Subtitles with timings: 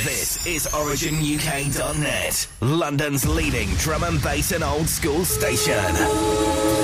[0.00, 6.81] This is OriginUK.net, London's leading drum and bass and old school station.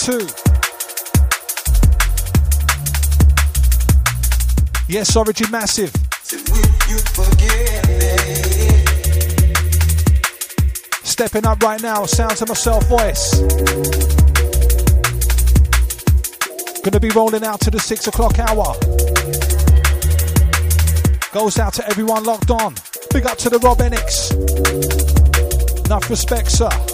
[0.00, 0.26] Two.
[4.88, 5.92] Yes, Origin Massive.
[11.04, 13.40] Stepping up right now, sounds of myself voice.
[16.82, 18.74] Gonna be rolling out to the six o'clock hour.
[21.32, 22.74] Goes out to everyone locked on.
[23.12, 24.32] Big up to the Rob Enix.
[25.84, 26.89] Enough respect, sir.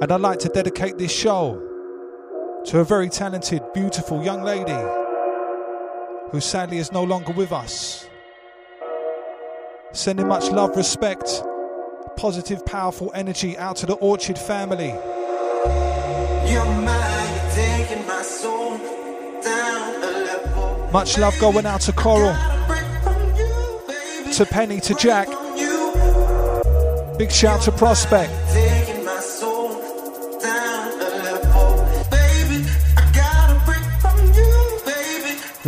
[0.00, 1.60] And I'd like to dedicate this show
[2.66, 4.78] to a very talented, beautiful young lady
[6.30, 8.08] who sadly is no longer with us.
[9.92, 11.42] Sending much love, respect,
[12.16, 14.92] positive, powerful energy out to the Orchid family.
[20.92, 22.34] Much love going out to Coral,
[24.32, 25.26] to Penny, to Jack.
[27.18, 28.47] Big shout to Prospect.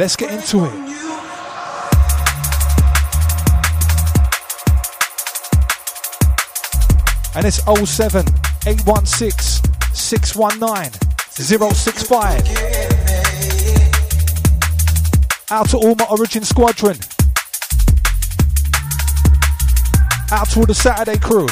[0.00, 0.72] Let's get into it.
[7.36, 8.24] And it's 07
[8.66, 10.92] 816 619
[11.28, 12.40] 065.
[15.50, 16.96] Out to all my Origin Squadron.
[20.32, 21.46] Out to all the Saturday crew.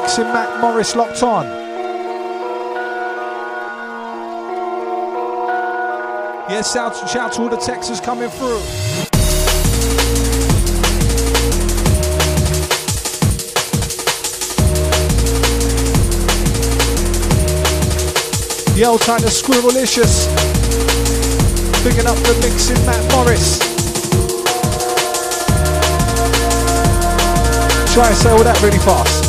[0.00, 1.46] Mixing Matt Morris locked on.
[6.50, 8.58] Yes, shout, shout to all the Texas coming through.
[18.74, 20.26] The old time of Squirrelicious.
[21.84, 23.60] Picking up the mixing Matt Morris.
[27.94, 29.23] Try and say all that really fast.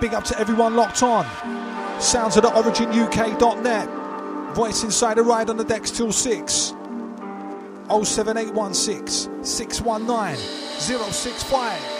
[0.00, 1.24] Big up to everyone locked on.
[2.00, 3.88] Sounds of the originuk.net.
[4.54, 6.74] Voice inside the ride on the decks till 6.
[7.88, 10.36] 07816 619
[10.78, 11.93] 065.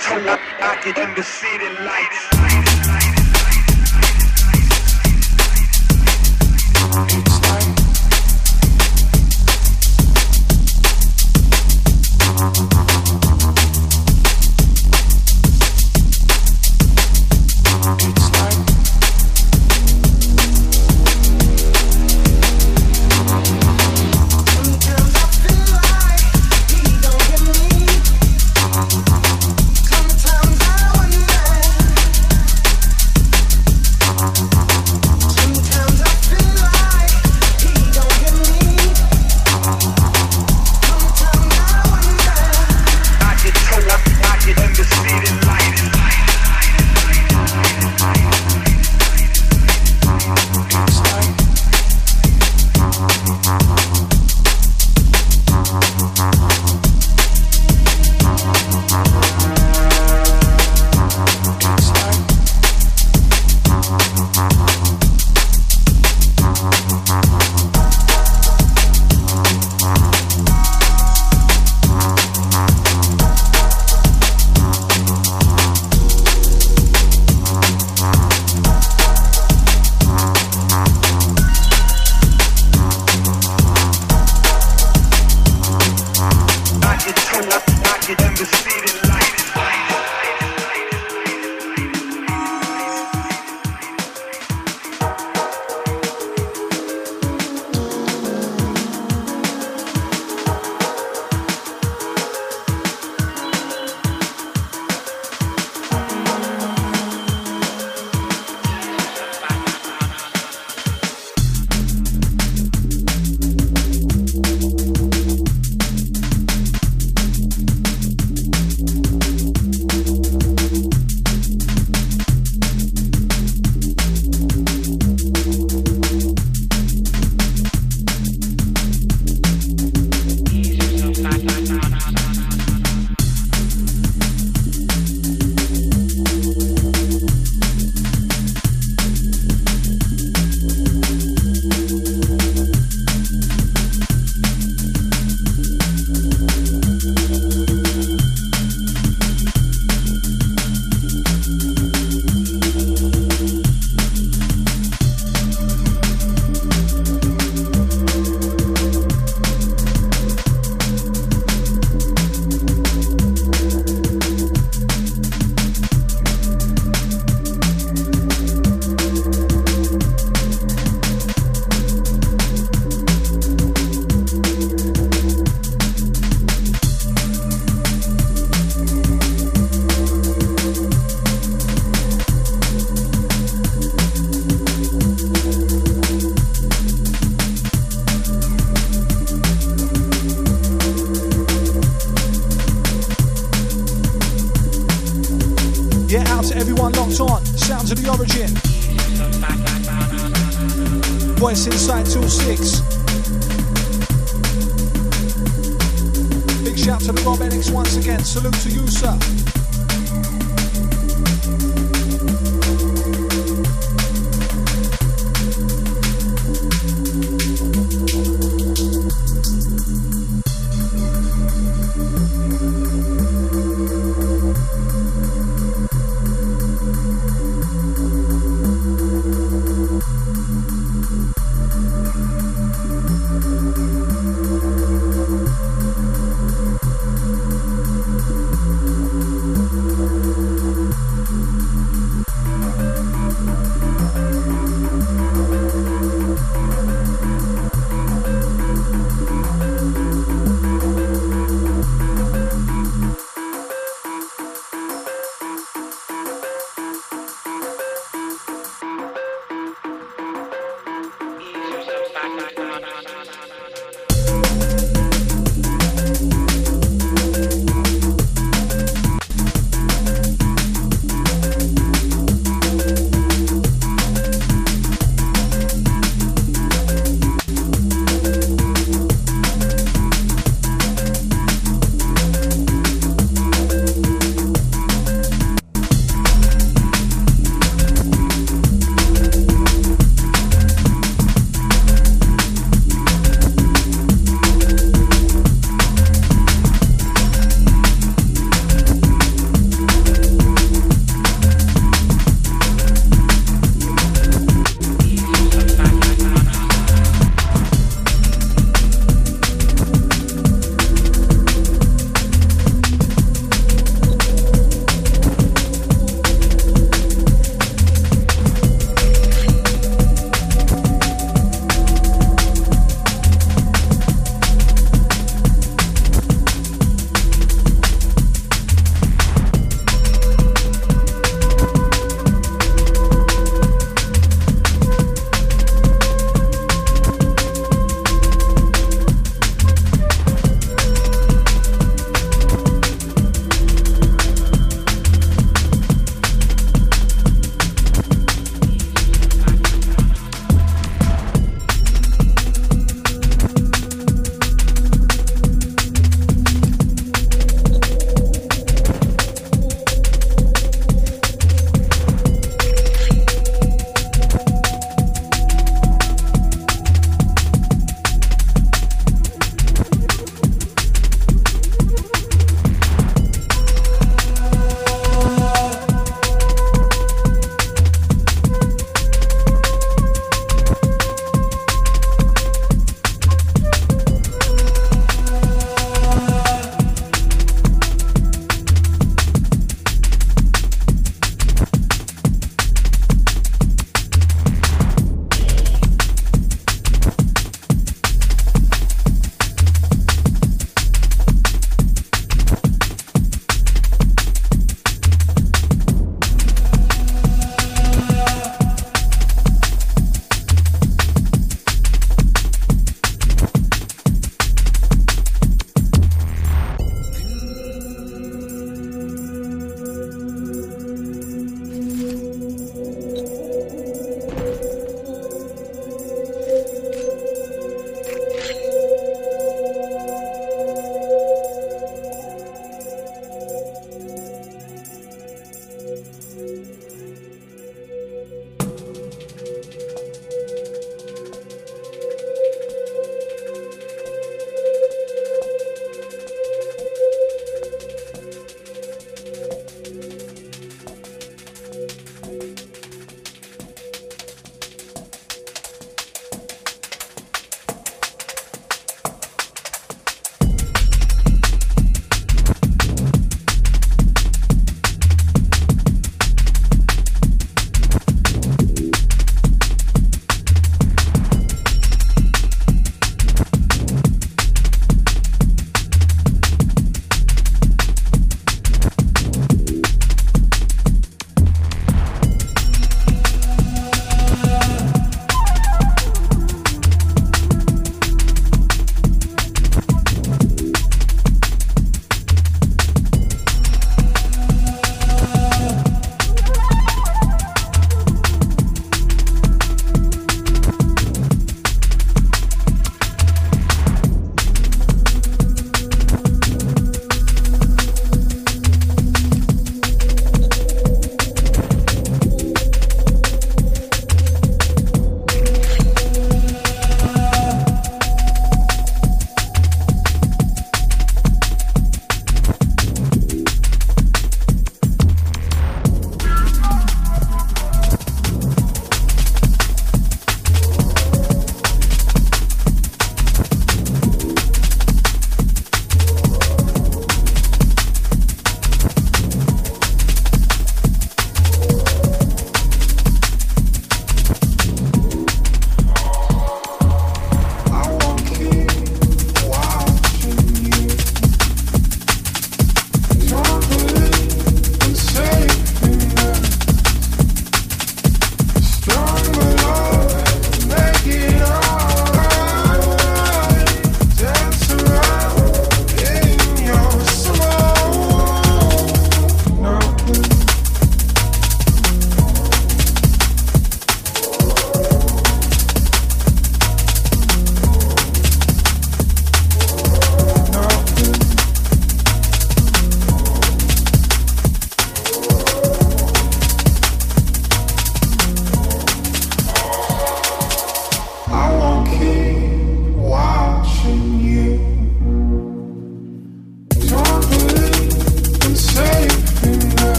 [0.00, 2.35] turn up, I get in the city lights.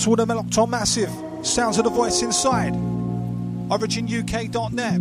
[0.00, 1.12] To the locked massive.
[1.42, 2.72] Sounds of the voice inside.
[2.72, 4.98] OriginUK.net.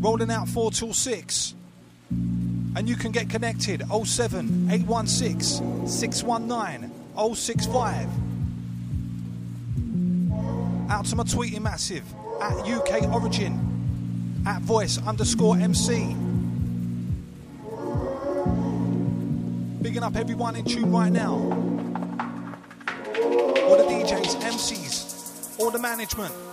[0.00, 1.54] Rolling out 4 till 6.
[2.76, 6.92] And you can get connected 07 816 619
[7.34, 8.06] 065.
[10.90, 12.04] Out to my tweeting massive
[12.40, 16.14] at UK Origin at voice underscore MC.
[19.82, 21.53] Bigging up everyone in tune right now.
[25.96, 26.43] Management.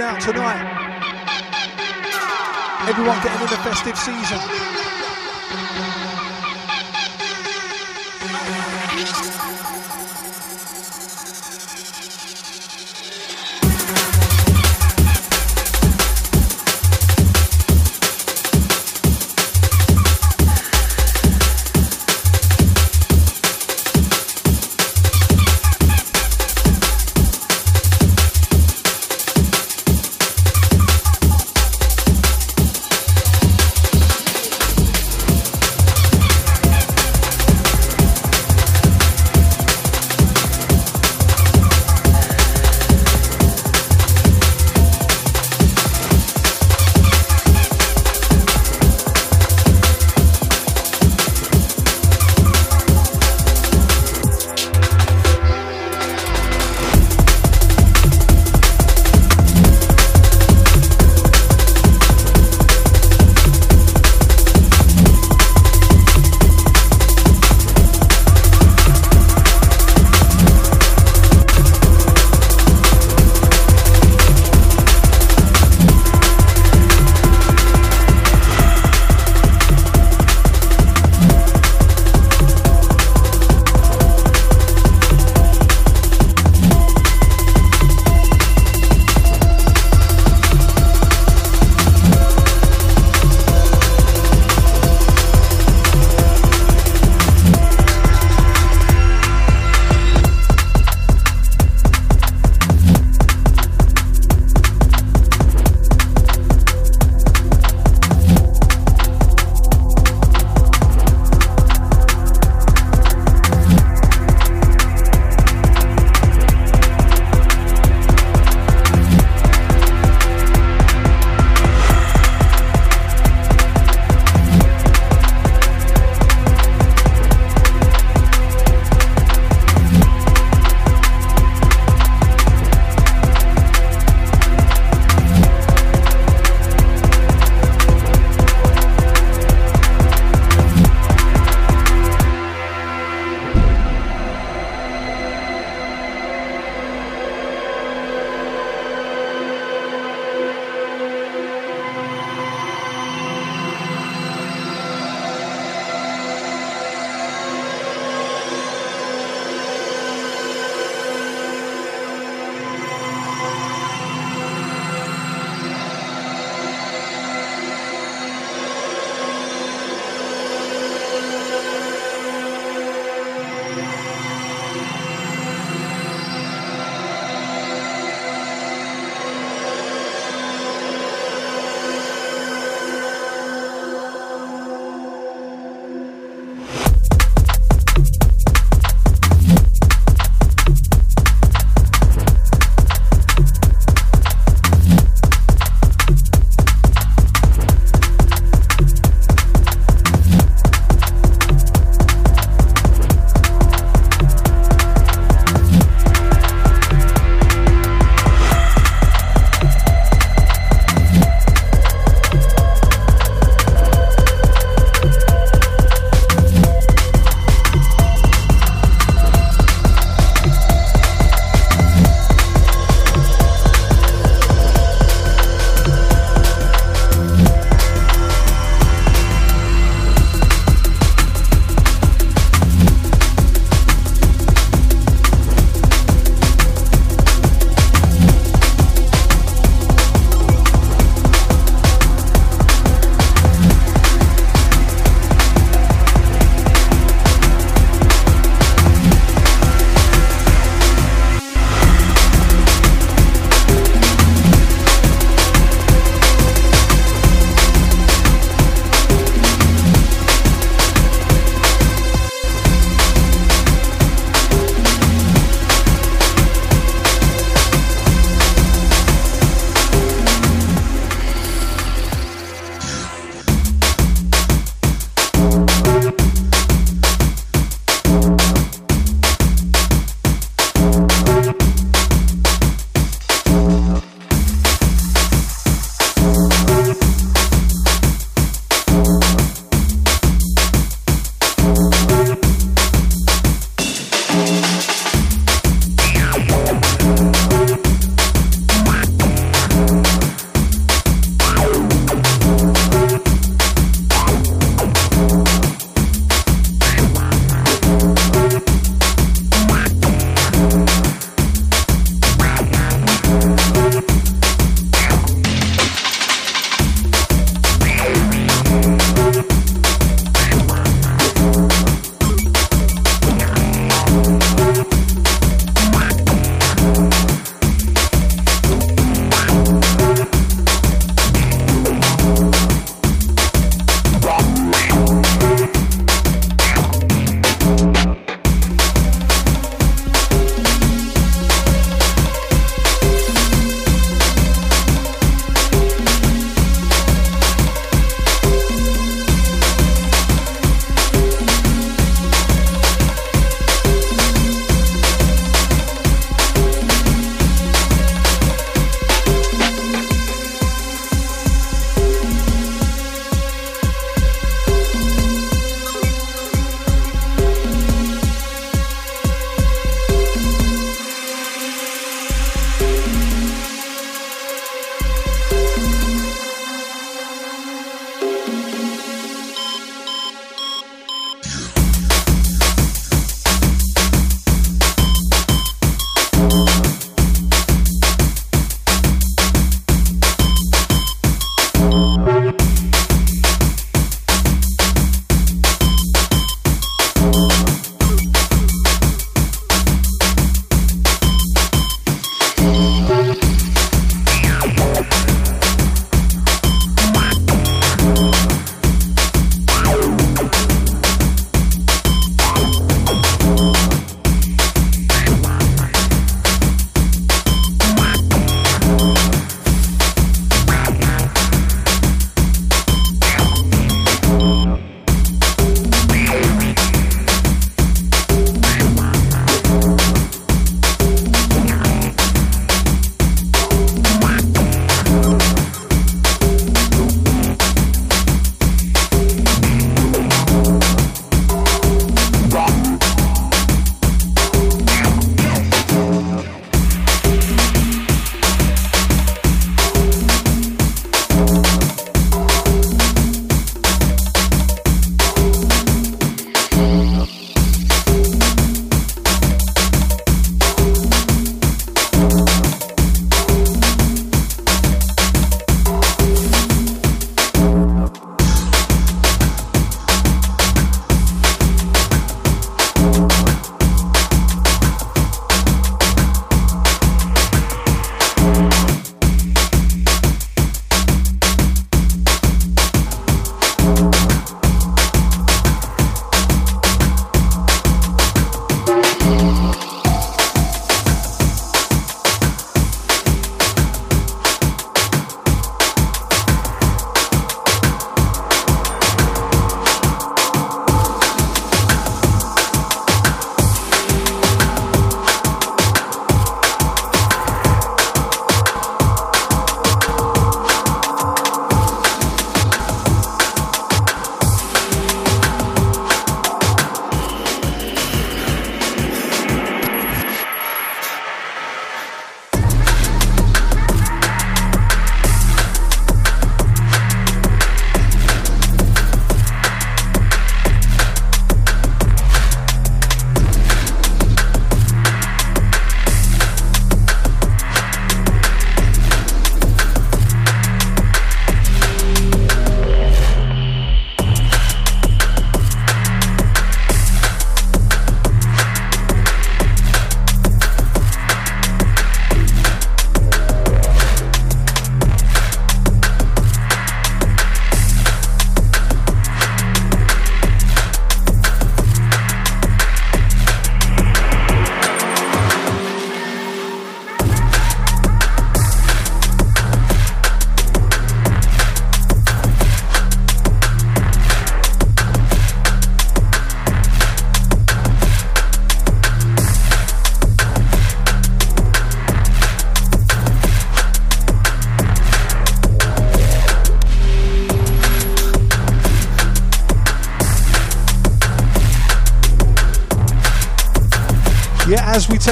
[0.00, 0.62] Out tonight.
[2.88, 4.81] Everyone getting in the festive season.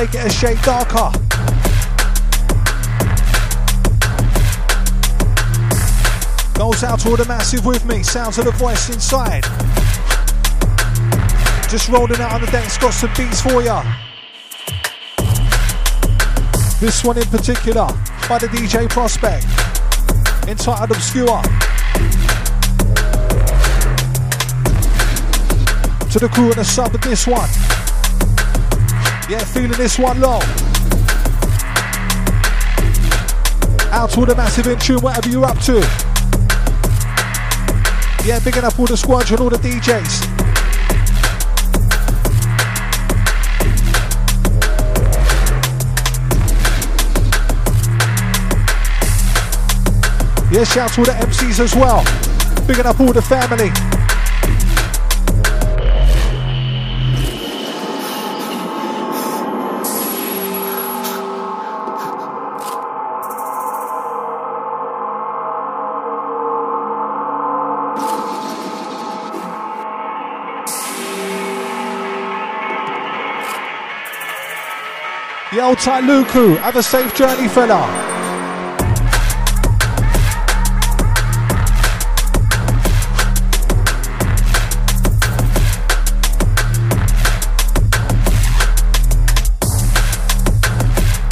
[0.07, 1.11] Take it a shade darker.
[6.55, 9.45] Goes out to all the massive with me, sounds of the voice inside.
[11.69, 13.85] Just rolling out on the decks, got some beats for ya.
[16.81, 17.87] This one in particular
[18.27, 19.45] by the DJ Prospect,
[20.49, 21.43] entitled Obscure.
[26.11, 27.70] To the crew and the sub of this one.
[29.31, 30.41] Yeah, feeling this one low.
[33.93, 35.75] Out to all the massive in tune, whatever you're up to.
[38.27, 40.27] Yeah, bigging up all the squadron, all the DJs.
[50.51, 52.03] Yeah, shout to all the MCs as well.
[52.67, 54.00] Bigging up all the family.
[75.77, 77.87] Tight Luku, have a safe journey, fella.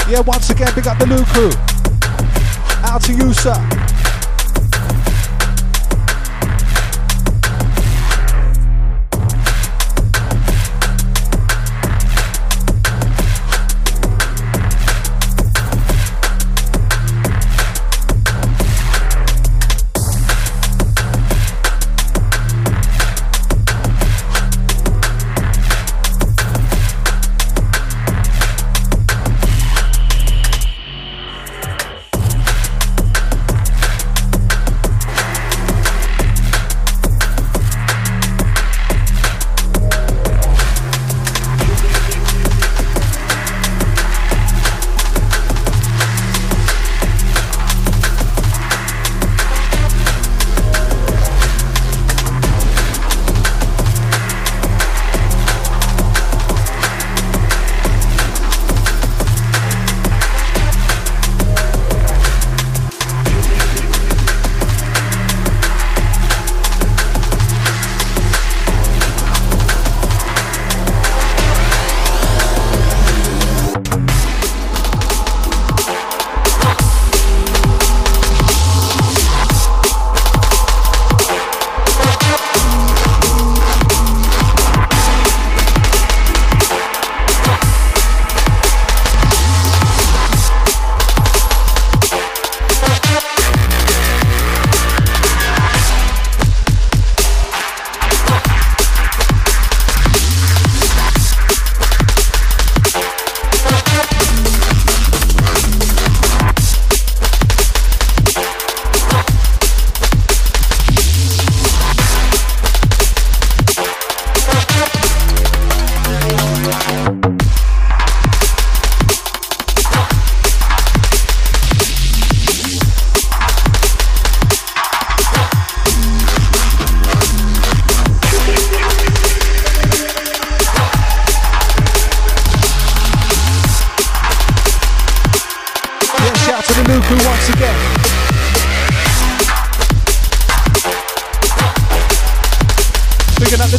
[0.09, 1.53] Yeah, once again, big up the Luku.
[2.84, 3.88] Out to you, sir.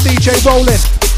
[0.09, 1.08] DJ Rollin'.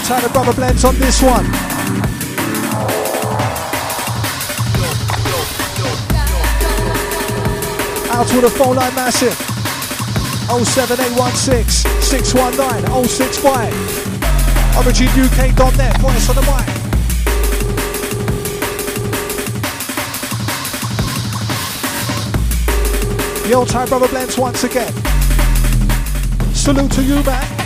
[0.00, 1.46] Old Tyler Brother blends on this one.
[8.10, 9.34] Out to the phone line massive.
[10.48, 13.72] 07816 619 065.
[14.74, 16.66] OriginUK.net, voice on the mic.
[23.46, 24.92] The old time brother blends once again.
[26.54, 27.59] Salute to you, man.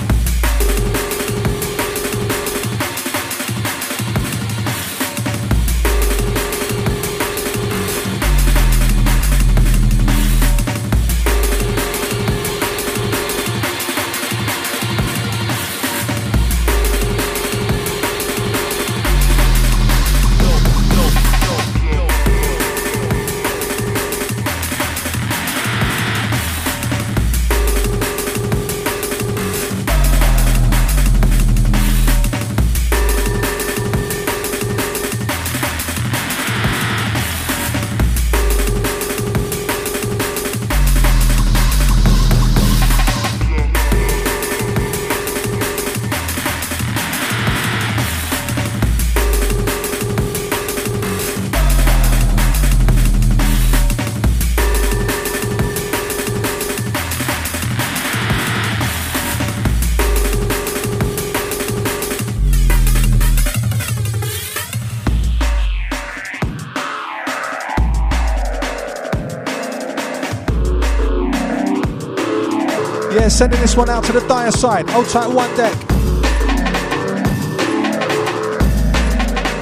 [73.34, 74.88] Sending this one out to the dire side.
[74.90, 75.72] Hold tight one deck.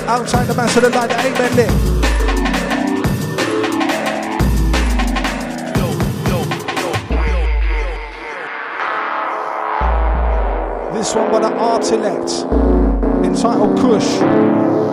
[0.07, 1.71] Outside the mass of the line, the amen lit.
[10.93, 14.92] This one by the Artillect, entitled Kush.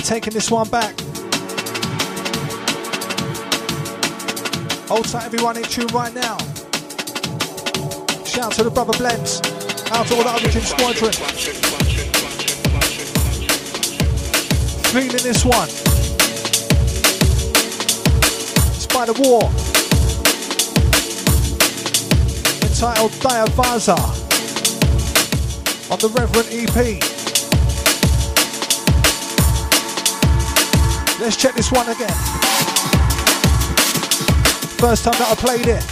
[0.00, 0.98] Yeah, taking this one back.
[4.88, 6.38] Hold tight, everyone in tune right now.
[8.24, 9.42] Shout out to the brother Blends.
[9.92, 11.12] Out to all the Origin Squadron.
[14.88, 15.68] Feeling this one.
[18.72, 19.42] Spider War.
[22.62, 23.98] Entitled Diavaza.
[25.90, 27.19] On the Reverend EP.
[31.20, 32.08] Let's check this one again.
[34.78, 35.82] First time that I played it.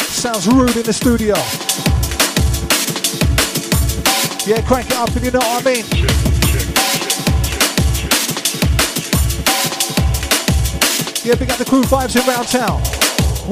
[0.00, 1.34] Sounds rude in the studio.
[4.46, 5.84] Yeah, crank it up and you know what I mean.
[11.22, 12.80] Yeah, big up the crew vibes in round town.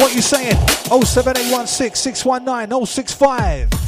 [0.00, 0.56] What you saying?
[0.88, 3.79] 07816 619 065.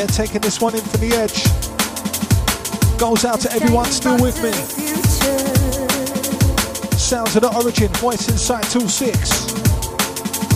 [0.00, 1.44] Yeah, taking this one in for the edge.
[2.98, 4.50] Goes out to everyone still with me.
[6.96, 9.04] Sounds of the origin, voice inside 2-6.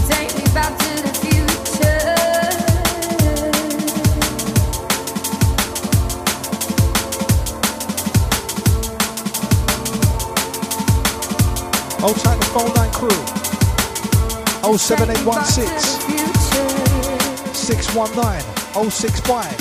[0.09, 2.01] Take me back to the future.
[12.01, 13.11] Hold tight the phone line crew.
[14.79, 15.69] 07816
[17.53, 19.57] 619 065.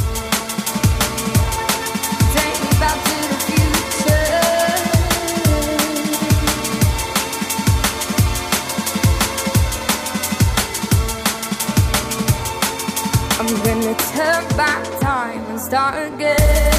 [2.33, 4.27] Take me back to the future.
[13.39, 16.72] I'm gonna turn back time and start again.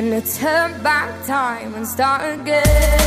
[0.00, 2.99] Gonna turn back time and start again.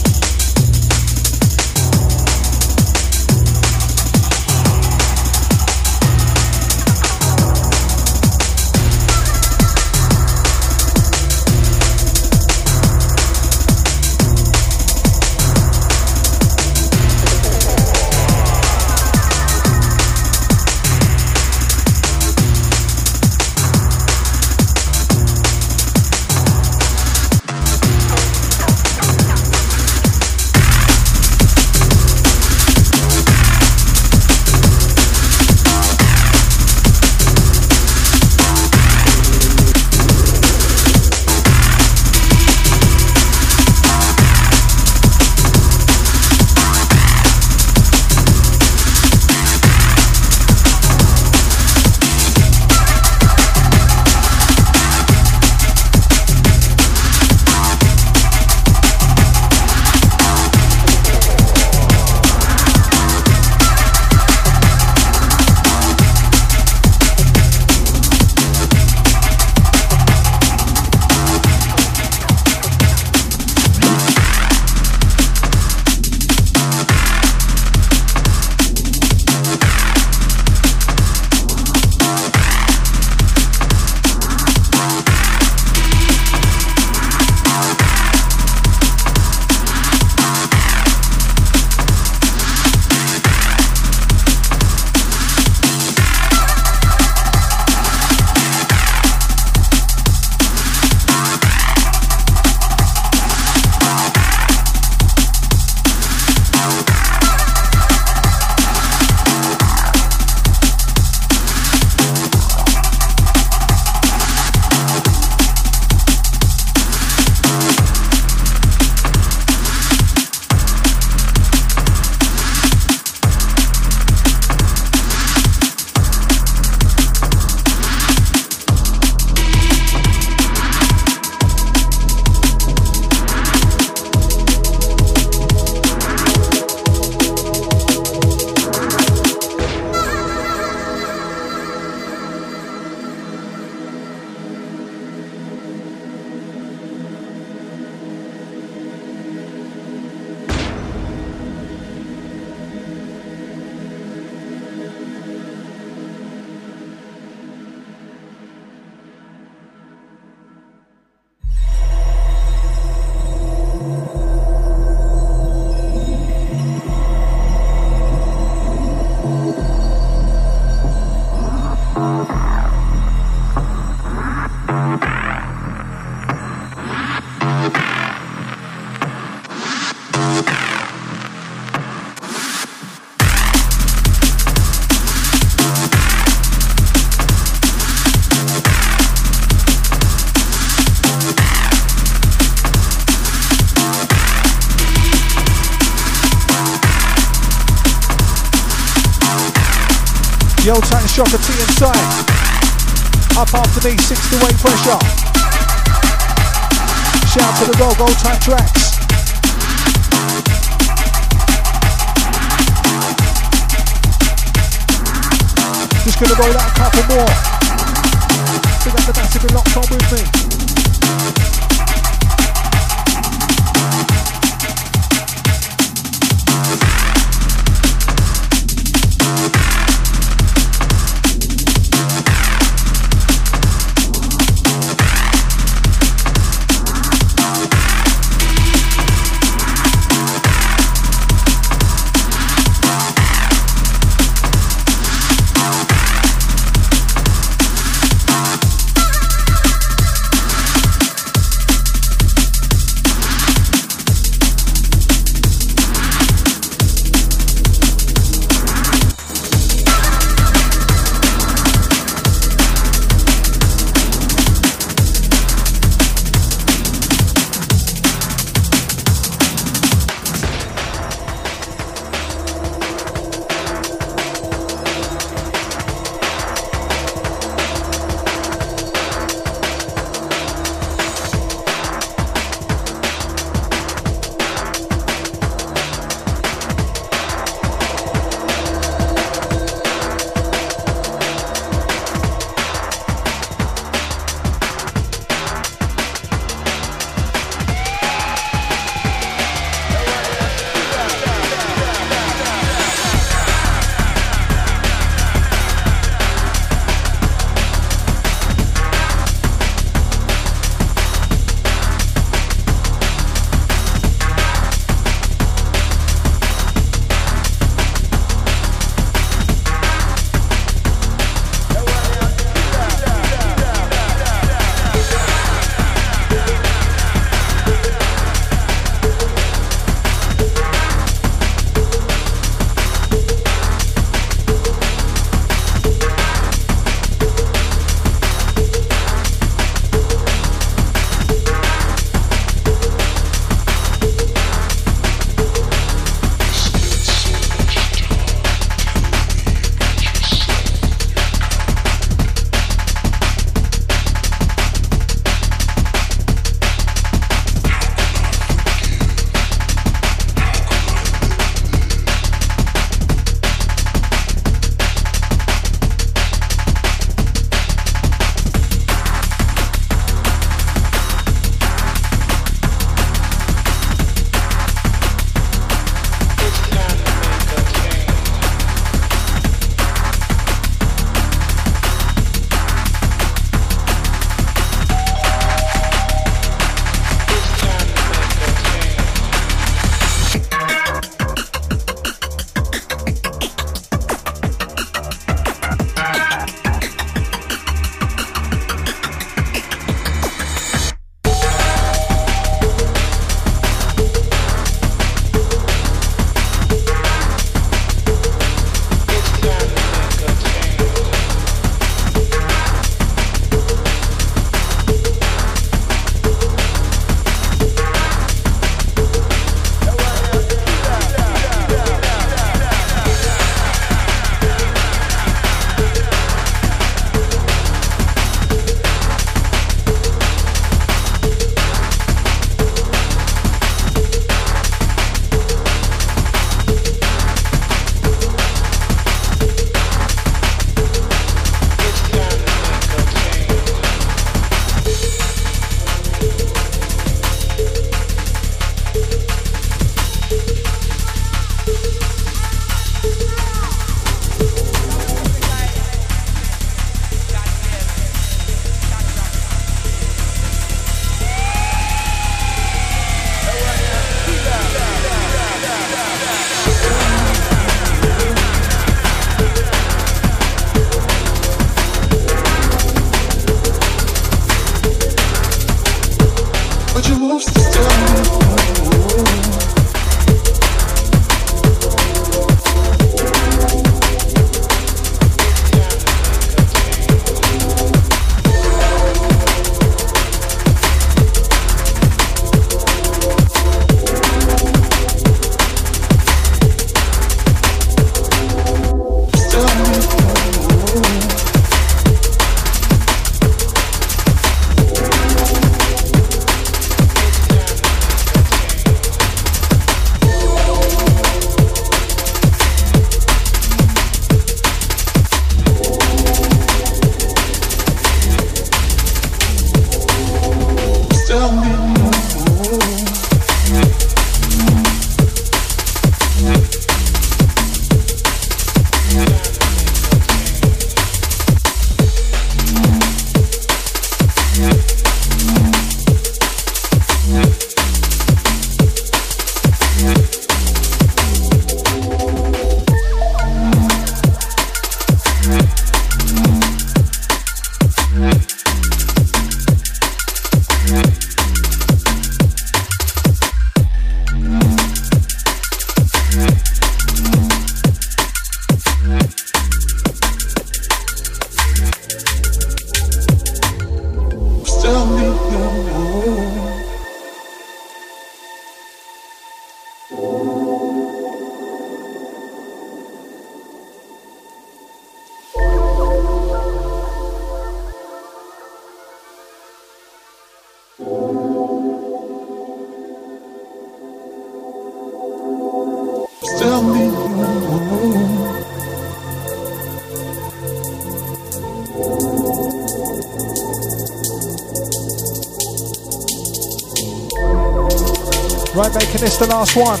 [599.50, 600.00] Last one.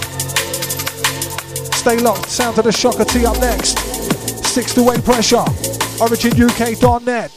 [1.72, 2.30] Stay locked.
[2.30, 3.76] Sound to the Shocker T up next.
[4.46, 5.44] Six to way pressure.
[5.98, 7.32] OriginUK.net.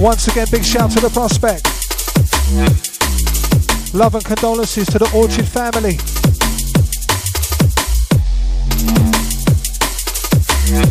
[0.00, 1.66] Once again, big shout to the prospect.
[3.92, 5.96] Love and condolences to the Orchard family.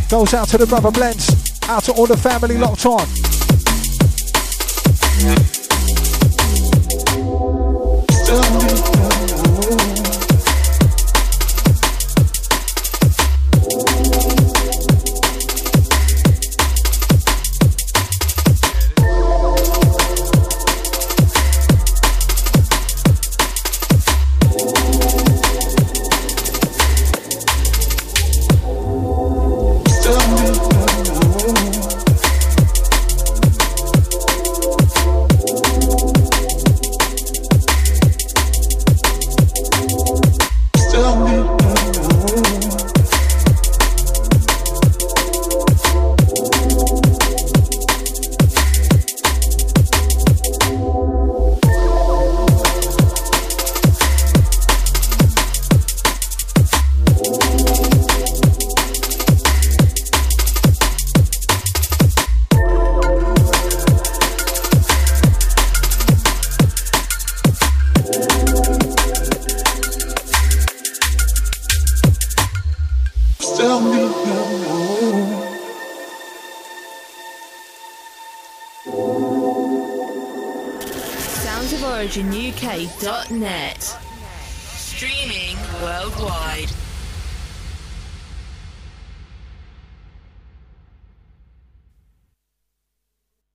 [0.10, 1.30] Goes out to the brother blends.
[1.70, 3.08] Out to all the family locked on.
[8.34, 8.64] OriginUK.net.
[8.84, 9.03] Streaming